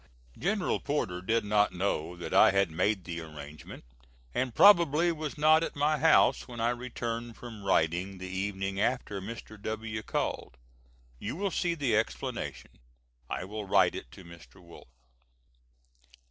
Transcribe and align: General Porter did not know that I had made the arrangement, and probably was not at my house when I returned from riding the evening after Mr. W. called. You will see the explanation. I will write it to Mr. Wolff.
General 0.35 0.79
Porter 0.79 1.21
did 1.21 1.45
not 1.45 1.73
know 1.75 2.15
that 2.17 2.33
I 2.33 2.49
had 2.49 2.71
made 2.71 3.03
the 3.03 3.21
arrangement, 3.21 3.83
and 4.33 4.55
probably 4.55 5.11
was 5.11 5.37
not 5.37 5.63
at 5.63 5.75
my 5.75 5.99
house 5.99 6.47
when 6.47 6.59
I 6.59 6.71
returned 6.71 7.37
from 7.37 7.63
riding 7.63 8.17
the 8.17 8.25
evening 8.27 8.79
after 8.81 9.21
Mr. 9.21 9.61
W. 9.61 10.01
called. 10.01 10.57
You 11.19 11.35
will 11.35 11.51
see 11.51 11.75
the 11.75 11.95
explanation. 11.95 12.71
I 13.29 13.45
will 13.45 13.65
write 13.65 13.93
it 13.93 14.09
to 14.13 14.23
Mr. 14.23 14.59
Wolff. 14.59 14.87